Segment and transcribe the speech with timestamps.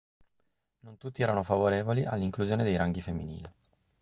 [0.79, 3.51] non tutti erano favorevoli all'inclusione dei ranghi femminili